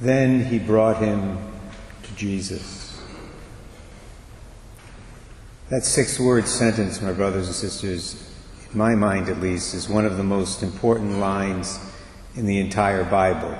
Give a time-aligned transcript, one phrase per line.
[0.00, 1.38] Then he brought him
[2.02, 3.00] to Jesus.
[5.70, 8.30] That six word sentence, my brothers and sisters,
[8.70, 11.78] in my mind at least, is one of the most important lines
[12.34, 13.56] in the entire Bible.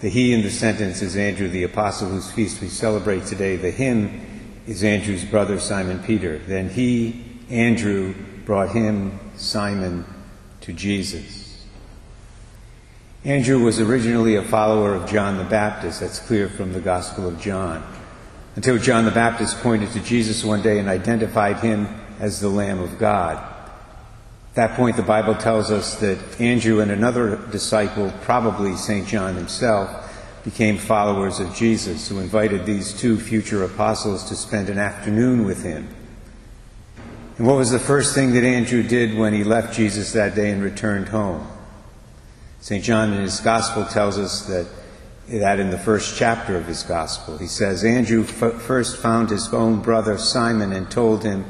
[0.00, 3.56] The he in the sentence is Andrew the apostle whose feast we celebrate today.
[3.56, 4.20] The him
[4.66, 6.38] is Andrew's brother Simon Peter.
[6.38, 8.14] Then he, Andrew,
[8.44, 10.04] brought him, Simon,
[10.62, 11.41] to Jesus.
[13.24, 16.00] Andrew was originally a follower of John the Baptist.
[16.00, 17.86] That's clear from the Gospel of John.
[18.56, 21.86] Until John the Baptist pointed to Jesus one day and identified him
[22.18, 23.36] as the Lamb of God.
[23.36, 29.06] At that point, the Bible tells us that Andrew and another disciple, probably St.
[29.06, 30.12] John himself,
[30.42, 35.62] became followers of Jesus, who invited these two future apostles to spend an afternoon with
[35.62, 35.88] him.
[37.38, 40.50] And what was the first thing that Andrew did when he left Jesus that day
[40.50, 41.51] and returned home?
[42.62, 42.84] St.
[42.84, 44.68] John in his gospel tells us that,
[45.28, 47.36] that in the first chapter of his gospel.
[47.36, 51.44] He says, Andrew f- first found his own brother Simon and told him,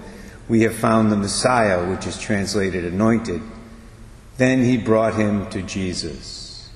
[0.49, 3.43] We have found the Messiah, which is translated anointed.
[4.39, 6.71] Then he brought him to Jesus.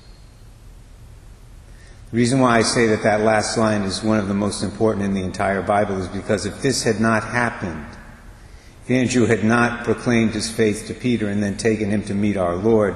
[2.11, 5.03] The reason why I say that that last line is one of the most important
[5.03, 7.87] in the entire Bible is because if this had not happened,
[8.83, 12.37] if Andrew had not proclaimed his faith to Peter and then taken him to meet
[12.37, 12.95] our Lord,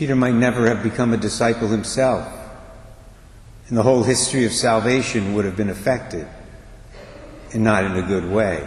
[0.00, 2.26] Peter might never have become a disciple himself.
[3.68, 6.26] And the whole history of salvation would have been affected,
[7.52, 8.66] and not in a good way.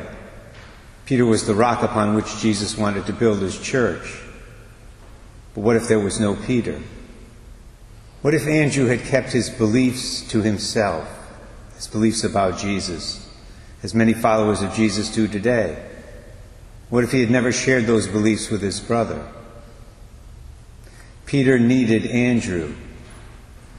[1.07, 4.21] Peter was the rock upon which Jesus wanted to build his church.
[5.55, 6.79] But what if there was no Peter?
[8.21, 11.09] What if Andrew had kept his beliefs to himself,
[11.73, 13.27] his beliefs about Jesus,
[13.81, 15.83] as many followers of Jesus do today?
[16.91, 19.27] What if he had never shared those beliefs with his brother?
[21.33, 22.75] Peter needed Andrew.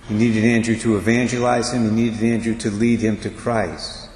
[0.09, 4.09] He needed Andrew to evangelize him, he needed Andrew to lead him to Christ.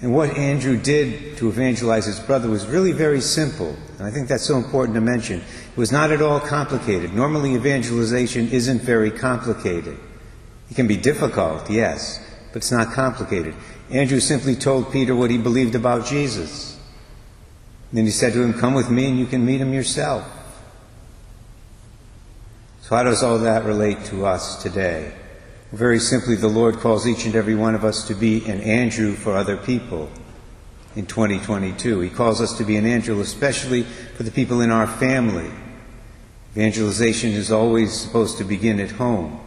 [0.00, 3.76] And what Andrew did to evangelize his brother was really very simple.
[3.98, 5.38] And I think that's so important to mention.
[5.38, 7.14] It was not at all complicated.
[7.14, 9.96] Normally, evangelization isn't very complicated.
[10.68, 12.18] It can be difficult, yes,
[12.52, 13.54] but it's not complicated.
[13.92, 16.76] Andrew simply told Peter what he believed about Jesus.
[17.92, 20.32] Then he said to him, Come with me and you can meet him yourself.
[22.86, 25.12] So, how does all that relate to us today?
[25.72, 29.14] Very simply, the Lord calls each and every one of us to be an Andrew
[29.14, 30.08] for other people
[30.94, 31.98] in 2022.
[31.98, 35.50] He calls us to be an Andrew, especially for the people in our family.
[36.52, 39.40] Evangelization is always supposed to begin at home,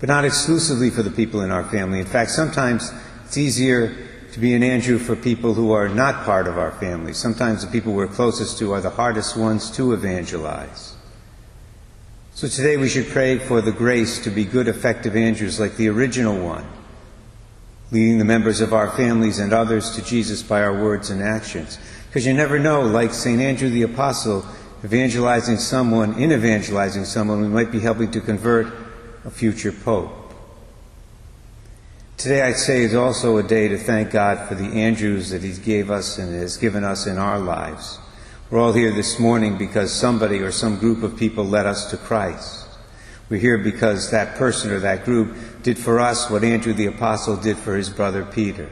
[0.00, 2.00] but not exclusively for the people in our family.
[2.00, 2.92] In fact, sometimes
[3.24, 3.94] it's easier
[4.32, 7.12] to be an Andrew for people who are not part of our family.
[7.12, 10.96] Sometimes the people we're closest to are the hardest ones to evangelize.
[12.38, 15.88] So today we should pray for the grace to be good, effective Andrews like the
[15.88, 16.64] original one,
[17.90, 21.80] leading the members of our families and others to Jesus by our words and actions.
[22.06, 23.40] Because you never know, like St.
[23.40, 24.46] Andrew the Apostle,
[24.84, 28.72] evangelizing someone, in evangelizing someone, we might be helping to convert
[29.24, 30.32] a future pope.
[32.18, 35.54] Today, I'd say, is also a day to thank God for the Andrews that He
[35.54, 37.98] gave us and has given us in our lives.
[38.50, 41.98] We're all here this morning because somebody or some group of people led us to
[41.98, 42.66] Christ.
[43.28, 47.36] We're here because that person or that group did for us what Andrew the Apostle
[47.36, 48.70] did for his brother Peter.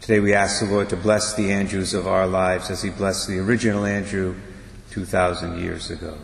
[0.00, 3.28] Today, we ask the Lord to bless the Andrews of our lives as He blessed
[3.28, 4.34] the original Andrew
[4.90, 6.16] 2,000 years ago.